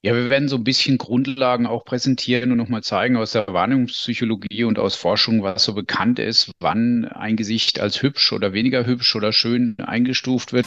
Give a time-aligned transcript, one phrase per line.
[0.00, 4.62] Ja, wir werden so ein bisschen Grundlagen auch präsentieren und nochmal zeigen aus der Wahrnehmungspsychologie
[4.62, 9.16] und aus Forschung, was so bekannt ist, wann ein Gesicht als hübsch oder weniger hübsch
[9.16, 10.66] oder schön eingestuft wird.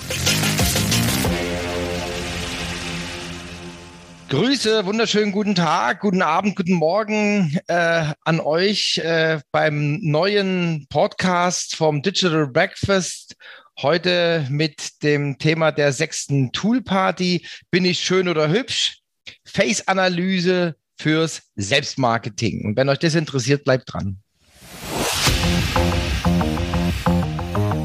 [4.28, 11.77] Grüße, wunderschönen guten Tag, guten Abend, guten Morgen äh, an euch äh, beim neuen Podcast
[11.77, 13.38] vom Digital Breakfast.
[13.82, 17.48] Heute mit dem Thema der sechsten Tool Party.
[17.71, 19.00] Bin ich schön oder hübsch?
[19.45, 22.66] Face-Analyse fürs Selbstmarketing.
[22.66, 24.21] Und wenn euch das interessiert, bleibt dran.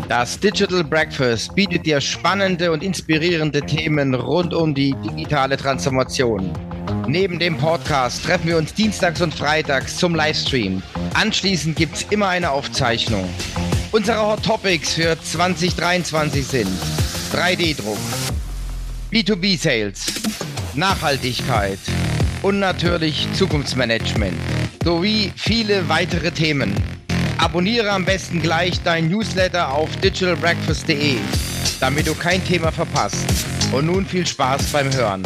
[0.08, 6.52] Das Digital Breakfast bietet dir spannende und inspirierende Themen rund um die digitale Transformation.
[7.08, 10.82] Neben dem Podcast treffen wir uns dienstags und freitags zum Livestream.
[11.14, 13.28] Anschließend gibt es immer eine Aufzeichnung.
[13.90, 16.70] Unsere Hot Topics für 2023 sind
[17.32, 17.98] 3D-Druck,
[19.12, 20.06] B2B-Sales,
[20.76, 21.78] Nachhaltigkeit
[22.42, 24.36] und natürlich Zukunftsmanagement
[24.84, 26.74] sowie viele weitere Themen.
[27.38, 31.16] Abonniere am besten gleich dein Newsletter auf digitalbreakfast.de,
[31.80, 33.26] damit du kein Thema verpasst.
[33.72, 35.22] Und nun viel Spaß beim Hören.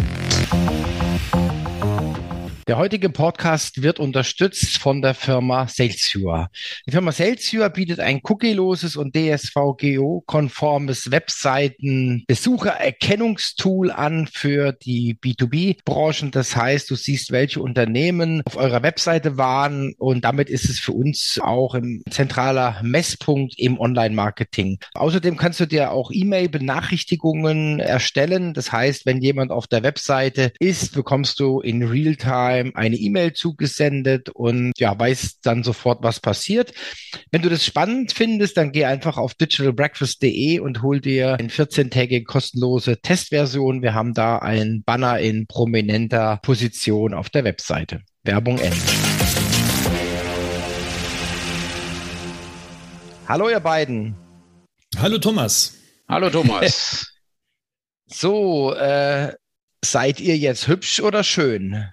[2.71, 6.51] Der heutige Podcast wird unterstützt von der Firma Salesviewer.
[6.87, 16.31] Die Firma Salesviewer bietet ein cookieloses und DSVGO-konformes Webseiten-Besuchererkennungstool an für die B2B-Branchen.
[16.31, 20.93] Das heißt, du siehst, welche Unternehmen auf eurer Webseite waren und damit ist es für
[20.93, 24.79] uns auch ein zentraler Messpunkt im Online-Marketing.
[24.95, 28.55] Außerdem kannst du dir auch E-Mail-Benachrichtigungen erstellen.
[28.55, 33.33] Das heißt, wenn jemand auf der Webseite ist, bekommst du in Realtime Realtime eine E-Mail
[33.33, 36.73] zugesendet und ja, weiß dann sofort, was passiert.
[37.31, 42.25] Wenn du das spannend findest, dann geh einfach auf digitalbreakfast.de und hol dir eine 14-tägige
[42.25, 43.83] kostenlose Testversion.
[43.83, 48.03] Wir haben da ein Banner in prominenter Position auf der Webseite.
[48.25, 48.77] Werbung Ende.
[53.27, 54.17] Hallo ihr beiden.
[54.99, 55.75] Hallo Thomas.
[56.09, 57.07] Hallo Thomas.
[58.07, 59.33] so, äh,
[59.85, 61.87] seid ihr jetzt hübsch oder schön?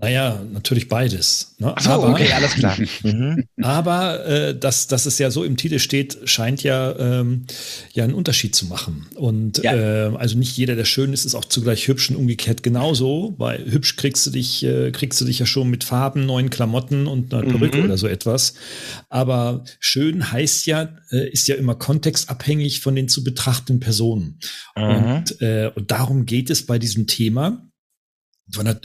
[0.00, 1.56] Naja, natürlich beides.
[1.58, 1.74] Ne?
[1.78, 2.76] So, aber, okay, alles klar.
[3.02, 3.44] Mhm.
[3.60, 7.44] Aber äh, dass, dass es ja so im Titel steht, scheint ja, ähm,
[7.92, 9.06] ja einen Unterschied zu machen.
[9.14, 9.74] Und ja.
[9.74, 13.70] äh, also nicht jeder, der schön ist, ist auch zugleich hübsch und umgekehrt genauso, weil
[13.70, 17.34] hübsch kriegst du dich, äh, kriegst du dich ja schon mit Farben, neuen Klamotten und
[17.34, 17.84] einer Perücke mhm.
[17.84, 18.54] oder so etwas.
[19.10, 24.38] Aber schön heißt ja, äh, ist ja immer kontextabhängig von den zu betrachtenden Personen.
[24.76, 24.82] Mhm.
[24.82, 27.69] Und, äh, und darum geht es bei diesem Thema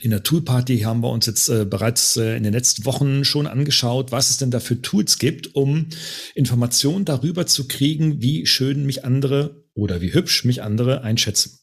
[0.01, 3.47] in der Toolparty haben wir uns jetzt äh, bereits äh, in den letzten Wochen schon
[3.47, 5.87] angeschaut, was es denn da für Tools gibt, um
[6.35, 11.59] Informationen darüber zu kriegen, wie schön mich andere oder wie hübsch mich andere einschätzen.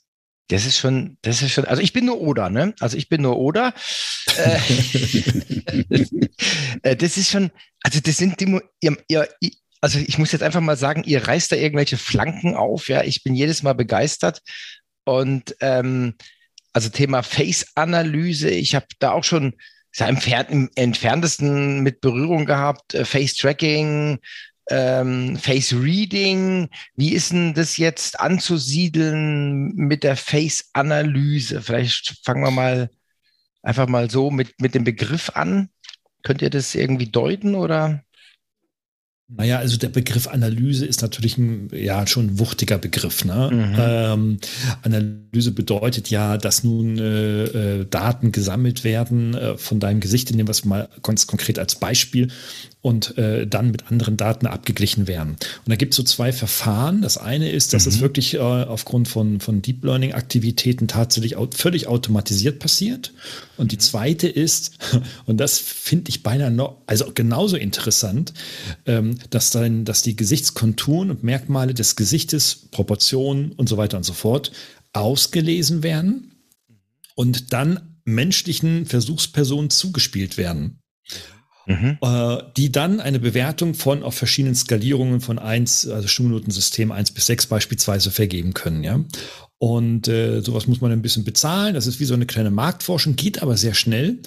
[0.48, 2.74] Das ist schon, das ist schon, also ich bin nur Oder, ne?
[2.80, 3.72] Also ich bin nur Oder.
[4.36, 4.58] Äh,
[6.82, 7.50] äh, das ist schon,
[7.82, 9.28] also das sind die, ihr, ihr,
[9.80, 13.02] also ich muss jetzt einfach mal sagen, ihr reißt da irgendwelche Flanken auf, ja.
[13.02, 14.42] Ich bin jedes Mal begeistert
[15.04, 16.14] und ähm,
[16.72, 19.55] also Thema Face-Analyse, ich habe da auch schon
[19.94, 24.19] ja, im, entferntesten mit Berührung gehabt, äh, Face-Tracking,
[24.71, 26.69] ähm, Face-Reading.
[26.97, 31.61] Wie ist denn das jetzt anzusiedeln mit der Face-Analyse?
[31.62, 32.91] Vielleicht fangen wir mal
[33.62, 35.69] einfach mal so mit, mit dem Begriff an.
[36.22, 38.03] Könnt ihr das irgendwie deuten oder?
[39.37, 43.25] Naja, also der Begriff Analyse ist natürlich ein, ja, schon ein wuchtiger Begriff.
[43.25, 43.50] Ne?
[43.53, 43.76] Mhm.
[43.78, 44.38] Ähm,
[44.82, 50.48] Analyse bedeutet ja, dass nun äh, äh, Daten gesammelt werden äh, von deinem Gesicht, nehmen
[50.48, 52.28] wir es mal ganz konkret als Beispiel,
[52.82, 55.31] und äh, dann mit anderen Daten abgeglichen werden.
[55.31, 57.00] Und da gibt es so zwei Verfahren.
[57.00, 57.93] Das eine ist, dass mhm.
[57.93, 63.12] es wirklich äh, aufgrund von, von Deep Learning-Aktivitäten tatsächlich au völlig automatisiert passiert.
[63.56, 63.81] Und die mhm.
[63.81, 64.72] zweite ist,
[65.26, 68.34] und das finde ich beinahe noch, also genauso interessant,
[68.87, 74.05] ähm, dass dann, dass die Gesichtskonturen und Merkmale des Gesichtes, Proportionen und so weiter und
[74.05, 74.53] so fort
[74.93, 76.34] ausgelesen werden
[77.15, 80.82] und dann menschlichen Versuchspersonen zugespielt werden
[81.67, 81.99] mhm.
[82.00, 87.26] äh, die dann eine Bewertung von auf verschiedenen Skalierungen von eins, also Schulnotensystem eins bis
[87.26, 89.02] sechs beispielsweise vergeben können, ja.
[89.58, 91.75] Und äh, sowas muss man ein bisschen bezahlen.
[91.75, 94.20] Das ist wie so eine kleine Marktforschung, geht aber sehr schnell.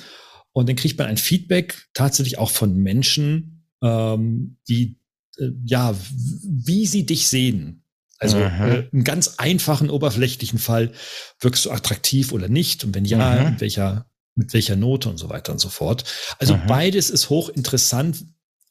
[0.53, 4.97] Und dann kriegt man ein Feedback tatsächlich auch von Menschen, ähm, die
[5.37, 7.83] äh, ja, wie sie dich sehen.
[8.17, 8.43] Also mhm.
[8.43, 10.91] äh, einen ganz einfachen, oberflächlichen Fall,
[11.39, 12.83] wirkst du attraktiv oder nicht?
[12.83, 13.47] Und wenn ja, mhm.
[13.47, 14.05] in welcher
[14.35, 16.03] mit welcher Note und so weiter und so fort.
[16.39, 16.67] Also mhm.
[16.67, 18.25] beides ist hochinteressant.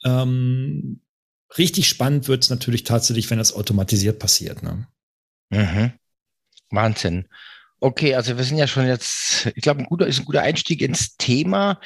[0.05, 1.01] Ähm,
[1.57, 4.63] richtig spannend wird es natürlich tatsächlich, wenn das automatisiert passiert.
[4.63, 4.87] Ne?
[5.51, 5.93] Mhm.
[6.71, 7.29] Wahnsinn.
[7.81, 10.81] Okay, also wir sind ja schon jetzt, ich glaube, ein guter, ist ein guter Einstieg
[10.81, 11.81] ins Thema.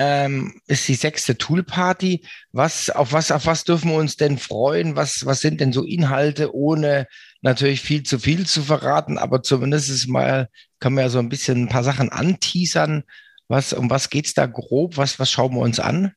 [0.00, 2.24] Ähm, ist die sechste Toolparty.
[2.52, 4.94] Was, auf was, auf was dürfen wir uns denn freuen?
[4.94, 7.08] Was, was sind denn so Inhalte, ohne
[7.42, 10.48] natürlich viel zu viel zu verraten, aber zumindest mal
[10.80, 13.04] kann man ja so ein bisschen ein paar Sachen anteasern.
[13.48, 14.96] Was, um was geht's da grob?
[14.96, 16.12] Was, was schauen wir uns an?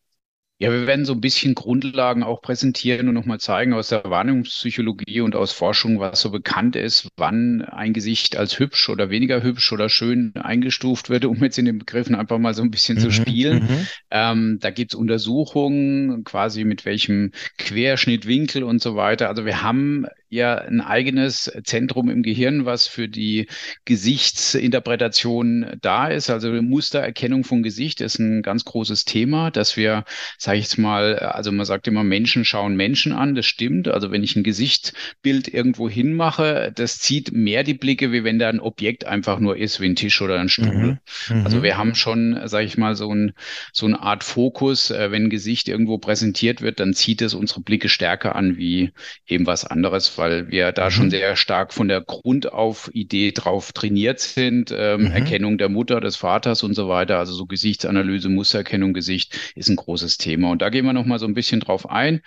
[0.62, 5.22] Ja, wir werden so ein bisschen Grundlagen auch präsentieren und nochmal zeigen aus der Wahrnehmungspsychologie
[5.22, 9.74] und aus Forschung, was so bekannt ist, wann ein Gesicht als hübsch oder weniger hübsch
[9.74, 13.02] oder schön eingestuft wird, um jetzt in den Begriffen einfach mal so ein bisschen mhm,
[13.02, 13.63] zu spielen.
[13.63, 13.88] Mhm.
[14.12, 19.30] Ähm, da gibt's Untersuchungen, quasi mit welchem Querschnittwinkel und so weiter.
[19.30, 23.48] Also wir haben ja ein eigenes Zentrum im Gehirn, was für die
[23.86, 26.30] Gesichtsinterpretation da ist.
[26.30, 30.06] Also Mustererkennung von Gesicht ist ein ganz großes Thema, dass wir,
[30.38, 33.89] sage ich jetzt mal, also man sagt immer, Menschen schauen Menschen an, das stimmt.
[33.89, 38.48] Also wenn ich ein Gesichtsbild irgendwo hinmache, das zieht mehr die Blicke, wie wenn da
[38.48, 40.66] ein Objekt einfach nur ist, wie ein Tisch oder ein Stuhl.
[40.74, 41.00] Mhm.
[41.30, 41.45] Mhm.
[41.45, 43.33] Also wir haben schon, sage ich mal, so, ein,
[43.74, 44.92] so eine Art Fokus.
[44.92, 48.92] Äh, wenn ein Gesicht irgendwo präsentiert wird, dann zieht es unsere Blicke stärker an wie
[49.28, 50.91] eben was anderes weil wir da mhm.
[50.91, 54.73] schon sehr stark von der Grundauf-Idee drauf trainiert sind.
[54.73, 55.12] Ähm, mhm.
[55.12, 57.18] Erkennung der Mutter, des Vaters und so weiter.
[57.18, 60.51] Also so Gesichtsanalyse, Mustererkennung, Gesicht ist ein großes Thema.
[60.51, 62.21] Und da gehen wir nochmal so ein bisschen drauf ein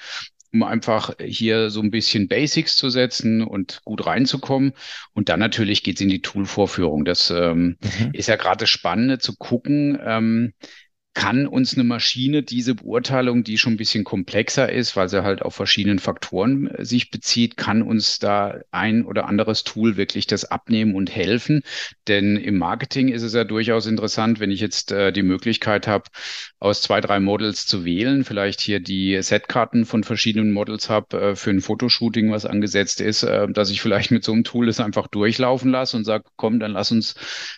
[0.52, 4.72] um einfach hier so ein bisschen Basics zu setzen und gut reinzukommen.
[5.12, 7.04] Und dann natürlich geht's in die Tool-Vorführung.
[7.04, 8.10] Das ähm, mhm.
[8.12, 9.98] ist ja gerade spannend zu gucken.
[10.00, 10.52] Ähm,
[11.14, 15.42] kann uns eine Maschine diese Beurteilung, die schon ein bisschen komplexer ist, weil sie halt
[15.42, 20.44] auf verschiedenen Faktoren äh, sich bezieht, kann uns da ein oder anderes Tool wirklich das
[20.44, 21.62] abnehmen und helfen.
[22.08, 26.04] Denn im Marketing ist es ja durchaus interessant, wenn ich jetzt äh, die Möglichkeit habe,
[26.58, 31.36] aus zwei, drei Models zu wählen, vielleicht hier die Setkarten von verschiedenen Models habe äh,
[31.36, 34.80] für ein Fotoshooting, was angesetzt ist, äh, dass ich vielleicht mit so einem Tool das
[34.80, 37.14] einfach durchlaufen lasse und sage, komm, dann lass uns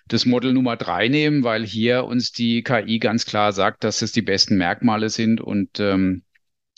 [0.09, 4.13] das Model Nummer drei nehmen, weil hier uns die KI ganz klar sagt, dass es
[4.13, 6.23] die besten Merkmale sind und ähm,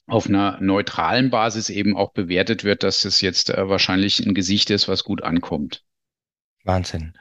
[0.06, 4.70] auf einer neutralen Basis eben auch bewertet wird, dass es jetzt äh, wahrscheinlich ein Gesicht
[4.70, 5.84] ist, was gut ankommt.
[6.64, 7.12] Wahnsinn.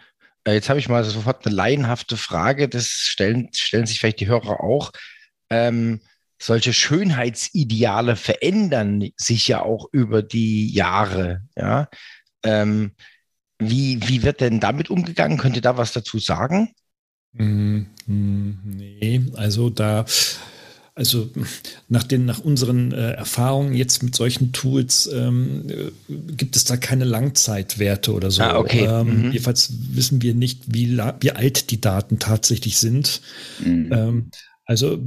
[0.46, 4.28] Äh, jetzt habe ich mal sofort eine laienhafte Frage, das stellen, stellen sich vielleicht die
[4.28, 4.92] Hörer auch.
[5.50, 6.02] Ähm,
[6.40, 11.42] solche Schönheitsideale verändern sich ja auch über die Jahre.
[11.56, 11.90] Ja?
[12.44, 12.94] Ähm,
[13.60, 15.38] wie, wie wird denn damit umgegangen?
[15.38, 16.74] Könnt ihr da was dazu sagen?
[17.38, 20.06] Mm, nee, also da,
[20.96, 21.30] also
[21.90, 25.92] nach den, nach unseren äh, Erfahrungen jetzt mit solchen Tools ähm, äh,
[26.36, 28.42] gibt es da keine Langzeitwerte oder so.
[28.42, 28.86] Ah, okay.
[28.86, 29.32] Ähm, mhm.
[29.32, 33.22] Jedenfalls wissen wir nicht, wie, wie alt die Daten tatsächlich sind.
[33.64, 33.90] Mhm.
[33.92, 34.32] Ähm,
[34.68, 35.00] also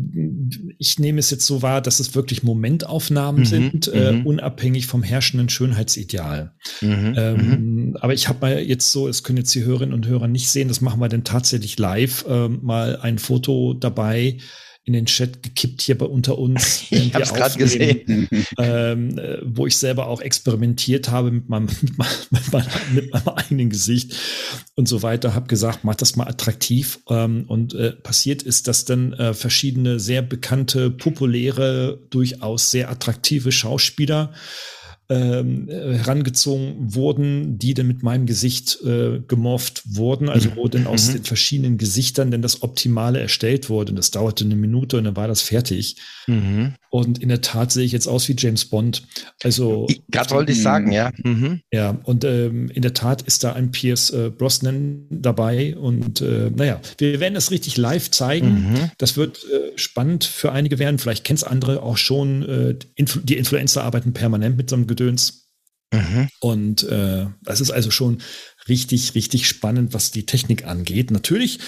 [0.78, 4.26] ich nehme es jetzt so wahr, dass es wirklich Momentaufnahmen mhm, sind, äh, mhm.
[4.26, 6.54] unabhängig vom herrschenden Schönheitsideal.
[6.80, 7.96] Mhm, ähm, mhm.
[8.00, 10.68] aber ich habe mal jetzt so, es können jetzt die Hörerinnen und Hörer nicht sehen,
[10.68, 14.38] das machen wir denn tatsächlich live, äh, mal ein Foto dabei
[14.84, 16.84] in den Chat gekippt hier bei unter uns.
[16.90, 18.28] ich habe es gerade gesehen.
[18.58, 23.12] Ähm, äh, wo ich selber auch experimentiert habe mit meinem, mit, meinem, mit, meinem, mit
[23.12, 24.16] meinem eigenen Gesicht
[24.74, 25.34] und so weiter.
[25.34, 27.00] Habe gesagt, mach das mal attraktiv.
[27.08, 33.52] Ähm, und äh, passiert ist, dass dann äh, verschiedene sehr bekannte, populäre, durchaus sehr attraktive
[33.52, 34.32] Schauspieler
[35.10, 40.56] ähm, herangezogen wurden, die dann mit meinem Gesicht äh, gemorpht wurden, also mhm.
[40.56, 41.14] wo dann aus mhm.
[41.14, 43.90] den verschiedenen Gesichtern denn das Optimale erstellt wurde.
[43.90, 45.96] Und das dauerte eine Minute und dann war das fertig.
[46.28, 46.75] Mhm.
[46.90, 49.02] Und in der Tat sehe ich jetzt aus wie James Bond.
[49.42, 51.12] Also gerade wollte ich sagen, ja.
[51.23, 51.61] Mhm.
[51.73, 55.76] Ja, und ähm, in der Tat ist da ein Pierce äh, Brosnan dabei.
[55.76, 58.70] Und äh, naja, wir werden das richtig live zeigen.
[58.70, 58.90] Mhm.
[58.99, 60.99] Das wird äh, spannend für einige werden.
[60.99, 62.49] Vielleicht kennt es andere auch schon.
[62.49, 62.75] Äh,
[63.25, 65.49] die Influencer arbeiten permanent mit so einem Gedöns.
[65.92, 66.28] Mhm.
[66.40, 68.19] Und äh, das ist also schon
[68.69, 71.11] richtig, richtig spannend, was die Technik angeht.
[71.11, 71.59] Natürlich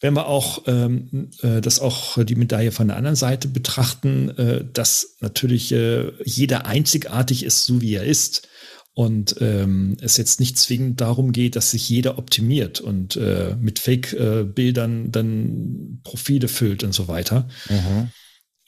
[0.00, 4.62] wenn wir auch ähm, äh, das auch die Medaille von der anderen Seite betrachten, äh,
[4.70, 8.46] dass natürlich äh, jeder einzigartig ist, so wie er ist.
[8.92, 13.78] Und ähm, es jetzt nicht zwingend darum geht, dass sich jeder optimiert und äh, mit
[13.78, 17.48] Fake-Bildern dann Profile füllt und so weiter.
[17.70, 18.10] Mhm.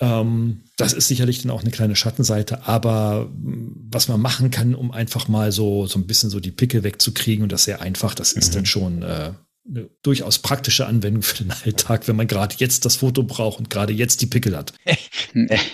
[0.00, 4.92] Ähm, das ist sicherlich dann auch eine kleine Schattenseite, aber was man machen kann, um
[4.92, 8.32] einfach mal so, so ein bisschen so die Picke wegzukriegen und das sehr einfach, das
[8.32, 8.54] ist mhm.
[8.54, 9.32] dann schon äh,
[9.68, 13.70] eine durchaus praktische Anwendung für den Alltag, wenn man gerade jetzt das Foto braucht und
[13.70, 14.72] gerade jetzt die Pickel hat.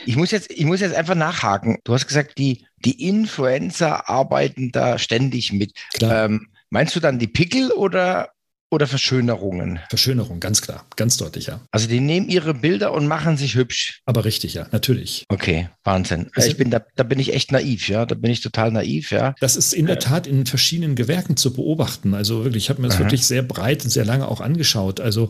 [0.04, 1.78] Ich muss jetzt, ich muss jetzt einfach nachhaken.
[1.84, 5.72] Du hast gesagt, die, die Influencer arbeiten da ständig mit.
[6.00, 8.30] Ähm, meinst du dann die Pickel oder
[8.74, 9.78] oder Verschönerungen?
[9.88, 11.60] Verschönerung, ganz klar, ganz deutlich, ja.
[11.70, 14.02] Also die nehmen ihre Bilder und machen sich hübsch.
[14.04, 15.24] Aber richtig, ja, natürlich.
[15.28, 16.30] Okay, Wahnsinn.
[16.34, 18.04] Also ich bin da, da bin ich echt naiv, ja.
[18.06, 19.34] Da bin ich total naiv, ja.
[19.40, 22.14] Das ist in der Tat in verschiedenen Gewerken zu beobachten.
[22.14, 23.04] Also wirklich, ich habe mir das Aha.
[23.04, 25.00] wirklich sehr breit und sehr lange auch angeschaut.
[25.00, 25.28] Also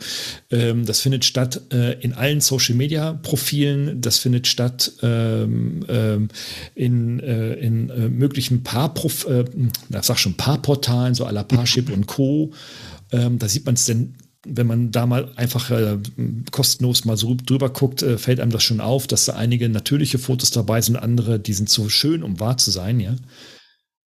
[0.50, 6.28] ähm, das findet statt äh, in allen Social Media Profilen, das findet statt ähm, ähm,
[6.74, 9.44] in, äh, in äh, möglichen Paarprof, äh,
[10.00, 12.52] sag schon Paarportalen, so à la Parship und Co.
[13.14, 14.16] Ähm, da sieht man es denn
[14.46, 15.98] wenn man da mal einfach äh,
[16.50, 20.18] kostenlos mal so drüber guckt, äh, fällt einem das schon auf, dass da einige natürliche
[20.18, 23.16] Fotos dabei sind, andere, die sind zu schön, um wahr zu sein, ja.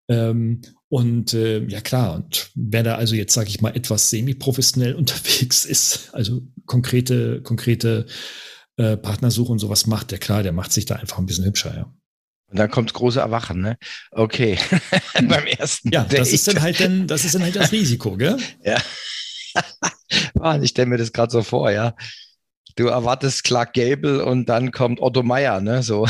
[0.09, 4.95] Ähm, und äh, ja klar, und wer da also jetzt, sage ich mal, etwas semi-professionell
[4.97, 8.07] unterwegs ist, also konkrete, konkrete
[8.77, 11.77] äh, Partnersuche und sowas macht, der klar, der macht sich da einfach ein bisschen hübscher,
[11.77, 11.95] ja.
[12.49, 13.79] Und dann kommt große Erwachen, ne?
[14.11, 14.59] Okay.
[15.15, 15.91] Beim ersten.
[15.91, 16.21] Ja, Date.
[16.21, 18.37] das ist dann halt dann, das ist dann halt das Risiko, gell?
[18.63, 18.79] ja.
[20.61, 21.95] ich stelle mir das gerade so vor, ja.
[22.77, 25.83] Du erwartest Clark Gable und dann kommt Otto Meyer, ne?
[25.83, 26.07] So.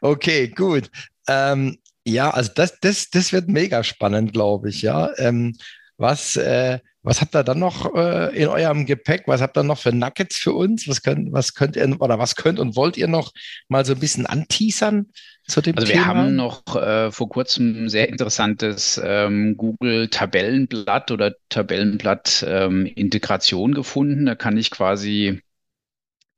[0.00, 0.90] okay, gut.
[1.28, 5.10] Ähm, ja, also das, das, das wird mega spannend, glaube ich, ja.
[5.16, 5.56] Ähm,
[5.96, 9.24] was, äh, was habt ihr dann noch äh, in eurem Gepäck?
[9.26, 10.88] Was habt ihr noch für Nuggets für uns?
[10.88, 13.32] Was könnt, was könnt ihr oder was könnt und wollt ihr noch
[13.68, 15.10] mal so ein bisschen anteasern
[15.46, 16.00] zu dem also Thema?
[16.00, 22.86] wir haben noch äh, vor kurzem ein sehr interessantes ähm, Google Tabellenblatt oder Tabellenblatt ähm,
[22.86, 24.24] Integration gefunden.
[24.24, 25.42] Da kann ich quasi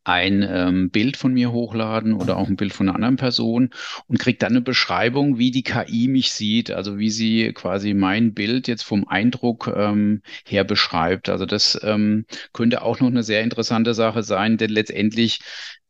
[0.06, 3.70] ein ähm, Bild von mir hochladen oder auch ein Bild von einer anderen Person
[4.06, 8.32] und kriegt dann eine Beschreibung, wie die KI mich sieht, also wie sie quasi mein
[8.32, 11.28] Bild jetzt vom Eindruck ähm, her beschreibt.
[11.28, 15.40] Also das ähm, könnte auch noch eine sehr interessante Sache sein, denn letztendlich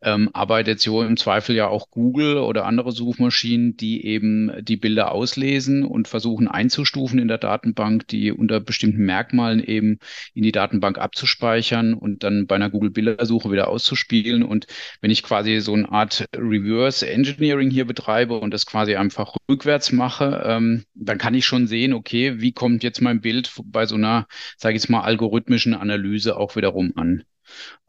[0.06, 5.10] ähm, arbeitet so im Zweifel ja auch Google oder andere Suchmaschinen, die eben die Bilder
[5.12, 9.98] auslesen und versuchen einzustufen in der Datenbank, die unter bestimmten Merkmalen eben
[10.32, 14.44] in die Datenbank abzuspeichern und dann bei einer Google-Bildersuche wieder auszuspielen.
[14.44, 14.66] Und
[15.00, 19.90] wenn ich quasi so eine Art Reverse Engineering hier betreibe und das quasi einfach rückwärts
[19.90, 23.96] mache, ähm, dann kann ich schon sehen, okay, wie kommt jetzt mein Bild bei so
[23.96, 27.24] einer, sage ich jetzt mal, algorithmischen Analyse auch wiederum an.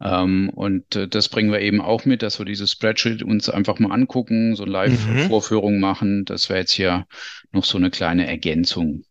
[0.00, 3.78] Ähm, und äh, das bringen wir eben auch mit, dass wir dieses Spreadsheet uns einfach
[3.78, 5.80] mal angucken, so Live-Vorführung mhm.
[5.80, 6.24] machen.
[6.24, 7.06] Das wäre jetzt hier
[7.52, 9.02] noch so eine kleine Ergänzung.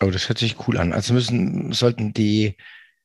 [0.00, 0.92] Oh, das hört sich cool an.
[0.92, 2.56] Also müssen, sollten die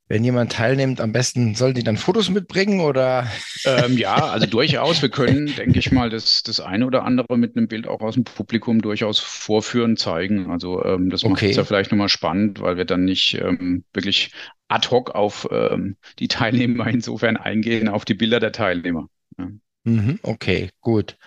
[0.09, 3.27] wenn jemand teilnimmt, am besten sollen die dann Fotos mitbringen oder?
[3.65, 5.01] Ähm, ja, also durchaus.
[5.01, 8.13] Wir können, denke ich mal, das, das eine oder andere mit einem Bild auch aus
[8.13, 10.49] dem Publikum durchaus vorführen, zeigen.
[10.49, 14.31] Also ähm, das macht es ja vielleicht nochmal spannend, weil wir dann nicht ähm, wirklich
[14.67, 19.07] ad hoc auf ähm, die Teilnehmer insofern eingehen, auf die Bilder der Teilnehmer.
[19.37, 19.49] Ja.
[19.83, 21.17] Mhm, okay, gut.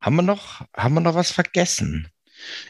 [0.00, 2.08] Haben wir noch, haben wir noch was vergessen?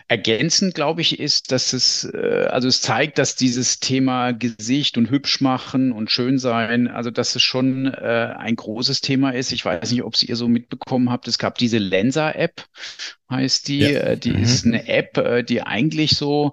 [0.09, 5.11] Ergänzend, glaube ich, ist, dass es, äh, also es zeigt, dass dieses Thema Gesicht und
[5.11, 9.53] hübsch machen und schön sein, also dass es schon äh, ein großes Thema ist.
[9.53, 11.27] Ich weiß nicht, ob es ihr so mitbekommen habt.
[11.27, 12.67] Es gab diese Lensa-App,
[13.31, 13.81] heißt die.
[13.81, 14.01] Ja.
[14.01, 14.43] Äh, die mhm.
[14.43, 16.53] ist eine App, äh, die eigentlich so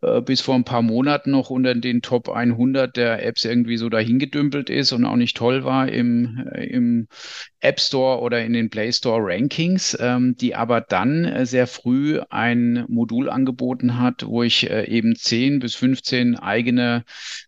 [0.00, 3.88] äh, bis vor ein paar Monaten noch unter den Top 100 der Apps irgendwie so
[3.90, 7.08] dahingedümpelt ist und auch nicht toll war im, äh, im
[7.60, 12.20] App Store oder in den Play Store Rankings, ähm, die aber dann äh, sehr früh
[12.30, 17.04] ein Modul angeboten hat, wo ich äh, eben 10 bis 15 eigene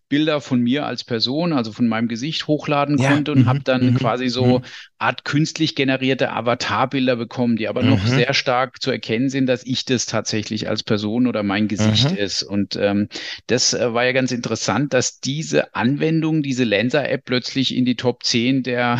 [0.07, 3.61] Bilder von mir als Person, also von meinem Gesicht hochladen ja, konnte und mhm, habe
[3.63, 4.65] dann mhm, quasi so mhm.
[4.99, 8.07] Art künstlich generierte Avatarbilder bekommen, die aber noch mhm.
[8.07, 12.17] sehr stark zu erkennen sind, dass ich das tatsächlich als Person oder mein Gesicht mhm.
[12.35, 12.43] Ist.
[12.43, 13.09] Und ähm,
[13.47, 18.23] das äh, war ja ganz interessant, dass diese Anwendung, diese Lenser-App plötzlich in die Top
[18.23, 18.99] 10 der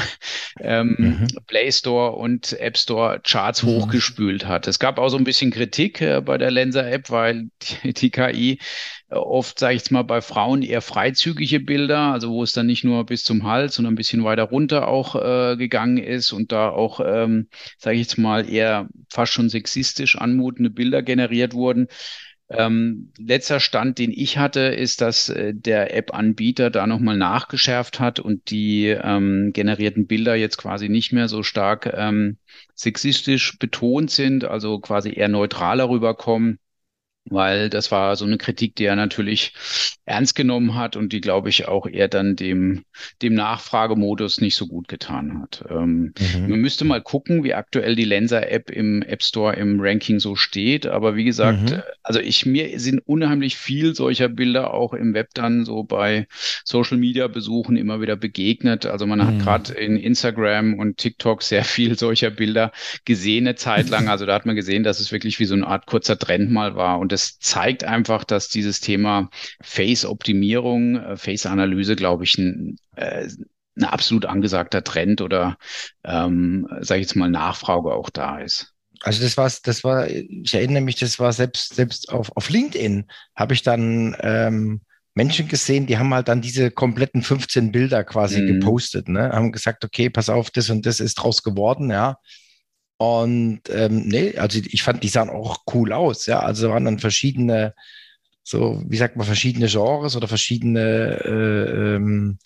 [0.59, 1.27] ähm, mhm.
[1.47, 3.67] Play Store und App Store Charts mhm.
[3.67, 4.67] hochgespült hat.
[4.67, 7.49] Es gab auch so ein bisschen Kritik äh, bei der Lenser-App, weil
[7.83, 8.59] die, die KI
[9.09, 12.65] äh, oft, sage ich jetzt mal, bei Frauen eher freizügige Bilder, also wo es dann
[12.65, 16.51] nicht nur bis zum Hals, sondern ein bisschen weiter runter auch äh, gegangen ist und
[16.51, 21.87] da auch, ähm, sage ich jetzt mal, eher fast schon sexistisch anmutende Bilder generiert wurden.
[22.49, 28.19] Ähm, letzter Stand, den ich hatte, ist, dass äh, der App-Anbieter da nochmal nachgeschärft hat
[28.19, 32.37] und die ähm, generierten Bilder jetzt quasi nicht mehr so stark ähm,
[32.75, 36.59] sexistisch betont sind, also quasi eher neutraler rüberkommen
[37.29, 39.53] weil das war so eine Kritik, die er natürlich
[40.05, 42.83] ernst genommen hat und die, glaube ich, auch eher dann dem,
[43.21, 45.63] dem Nachfragemodus nicht so gut getan hat.
[45.69, 46.49] Ähm, mhm.
[46.49, 50.85] Man müsste mal gucken, wie aktuell die Lenser-App im App Store im Ranking so steht.
[50.85, 51.81] Aber wie gesagt, mhm.
[52.03, 56.27] also ich, mir sind unheimlich viel solcher Bilder auch im Web dann so bei
[56.63, 58.85] Social Media Besuchen immer wieder begegnet.
[58.85, 59.25] Also man mhm.
[59.25, 62.71] hat gerade in Instagram und TikTok sehr viel solcher Bilder
[63.05, 64.09] gesehen eine Zeit lang.
[64.09, 66.75] Also da hat man gesehen, dass es wirklich wie so eine Art kurzer Trend mal
[66.75, 66.99] war.
[66.99, 69.29] Und das zeigt einfach, dass dieses Thema
[69.61, 73.29] Face-Optimierung, äh, Face-Analyse, glaube ich, ein, äh,
[73.77, 75.57] ein absolut angesagter Trend oder,
[76.03, 78.73] ähm, sage ich jetzt mal, Nachfrage auch da ist.
[79.01, 83.05] Also das war, das war, ich erinnere mich, das war selbst, selbst auf, auf LinkedIn
[83.33, 84.81] habe ich dann ähm,
[85.13, 88.59] Menschen gesehen, die haben halt dann diese kompletten 15 Bilder quasi mhm.
[88.59, 89.29] gepostet, ne?
[89.29, 92.17] Haben gesagt, okay, pass auf, das und das ist draus geworden, ja.
[92.97, 96.39] Und ähm, nee, also ich fand, die sahen auch cool aus, ja.
[96.39, 97.73] Also waren dann verschiedene,
[98.43, 102.37] so, wie sagt man, verschiedene Genres oder verschiedene, äh, ähm,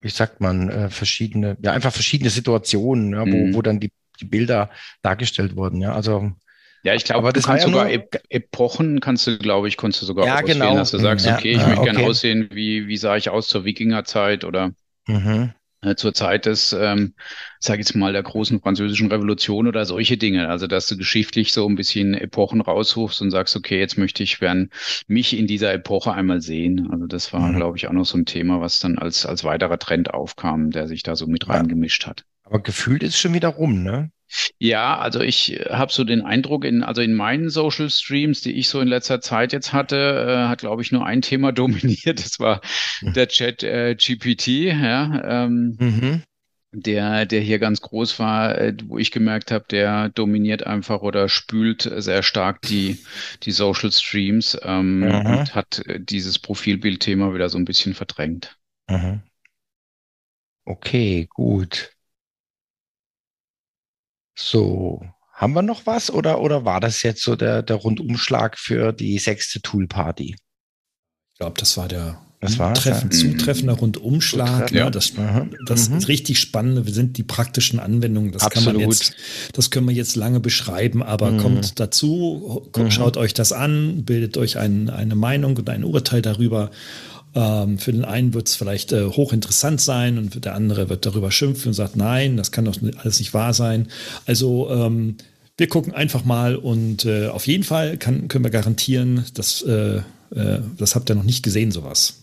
[0.00, 3.54] wie sagt man, äh, verschiedene, ja, einfach verschiedene Situationen, ja, wo, mhm.
[3.54, 5.94] wo dann die, die Bilder dargestellt wurden, ja.
[5.94, 6.32] Also
[6.84, 7.90] ja, ich glaube, du kannst ja sogar
[8.28, 10.74] Epochen kannst du, glaube ich, konntest du sogar ja, auswählen, genau.
[10.74, 11.92] dass du sagst, ja, okay, ich ja, möchte okay.
[11.92, 14.72] gerne aussehen, wie, wie sah ich aus zur Wikingerzeit oder
[15.06, 15.54] mhm.
[15.84, 17.14] Äh, zur Zeit des, ähm,
[17.58, 20.48] sag ich jetzt mal, der großen französischen Revolution oder solche Dinge.
[20.48, 24.38] Also, dass du geschichtlich so ein bisschen Epochen rausrufst und sagst, okay, jetzt möchte ich
[24.38, 24.70] gern
[25.06, 26.88] mich in dieser Epoche einmal sehen.
[26.90, 27.56] Also, das war, mhm.
[27.56, 30.88] glaube ich, auch noch so ein Thema, was dann als, als weiterer Trend aufkam, der
[30.88, 32.24] sich da so mit reingemischt hat.
[32.44, 34.10] Aber gefühlt ist es schon wieder rum, ne?
[34.58, 38.68] Ja, also ich habe so den Eindruck, in, also in meinen Social Streams, die ich
[38.68, 42.24] so in letzter Zeit jetzt hatte, äh, hat, glaube ich, nur ein Thema dominiert.
[42.24, 42.60] Das war
[43.02, 45.44] der Chat äh, GPT, ja.
[45.44, 46.22] Ähm, mhm.
[46.76, 51.28] Der, der hier ganz groß war, äh, wo ich gemerkt habe, der dominiert einfach oder
[51.28, 52.98] spült sehr stark die,
[53.44, 55.26] die Social Streams ähm, mhm.
[55.26, 58.56] und hat äh, dieses Profilbildthema wieder so ein bisschen verdrängt.
[58.90, 59.20] Mhm.
[60.64, 61.94] Okay, gut.
[64.36, 68.92] So, haben wir noch was oder, oder war das jetzt so der, der Rundumschlag für
[68.92, 70.36] die sechste Tool-Party?
[71.32, 73.18] Ich glaube, das war der das war Treffen, ja.
[73.18, 74.70] zutreffender Rundumschlag.
[74.70, 75.12] Ja, das,
[75.66, 75.96] das mhm.
[75.96, 76.84] ist richtig spannend.
[76.84, 78.32] Wir sind die praktischen Anwendungen.
[78.32, 78.66] Das Absolut.
[78.66, 79.14] kann man jetzt,
[79.54, 81.38] das können wir jetzt lange beschreiben, aber mhm.
[81.38, 82.90] kommt dazu, kommt, mhm.
[82.90, 86.70] schaut euch das an, bildet euch ein, eine Meinung und ein Urteil darüber.
[87.34, 91.30] Ähm, für den einen wird es vielleicht äh, hochinteressant sein und der andere wird darüber
[91.30, 93.88] schimpfen und sagt, nein, das kann doch alles nicht wahr sein.
[94.26, 95.16] Also ähm,
[95.56, 100.02] wir gucken einfach mal und äh, auf jeden Fall kann, können wir garantieren, dass äh,
[100.34, 102.20] äh das habt ihr noch nicht gesehen, sowas.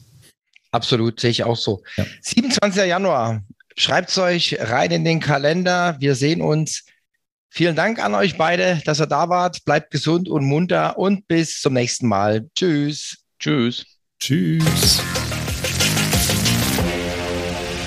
[0.72, 1.84] Absolut, sehe ich auch so.
[1.98, 2.06] Ja.
[2.22, 2.86] 27.
[2.86, 3.44] Januar,
[3.78, 5.98] schreibt es euch rein in den Kalender.
[6.00, 6.86] Wir sehen uns.
[7.50, 9.66] Vielen Dank an euch beide, dass ihr da wart.
[9.66, 12.50] Bleibt gesund und munter und bis zum nächsten Mal.
[12.56, 13.18] Tschüss.
[13.40, 13.86] Tschüss.
[14.22, 15.02] Tschüss.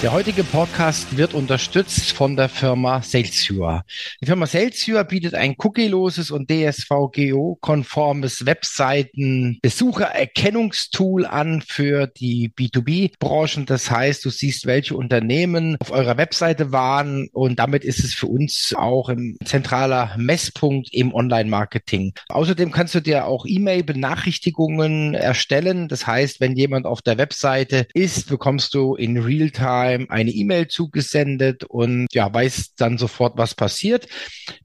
[0.04, 3.84] Der heutige Podcast wird unterstützt von der Firma Salesure.
[4.20, 13.64] Die Firma Salesure bietet ein cookieloses und DSVGO-konformes Webseiten-Besuchererkennungstool an für die B2B-Branchen.
[13.64, 18.26] Das heißt, du siehst, welche Unternehmen auf eurer Webseite waren und damit ist es für
[18.26, 22.12] uns auch ein zentraler Messpunkt im Online-Marketing.
[22.28, 25.88] Außerdem kannst du dir auch E-Mail-Benachrichtigungen erstellen.
[25.88, 30.68] Das heißt, wenn jemand auf der Webseite ist, bekommst du in Realtime Time eine E-Mail
[30.68, 34.06] zugesendet und ja, weiß dann sofort, was passiert.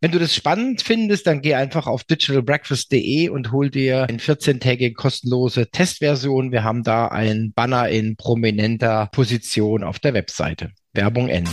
[0.02, 4.94] Wenn du das spannend findest, dann geh einfach auf digitalbreakfast.de und hol dir eine 14-tägige
[4.94, 6.52] kostenlose Testversion.
[6.52, 10.72] Wir haben da ein Banner in prominenter Position auf der Webseite.
[10.94, 11.52] Werbung Ende.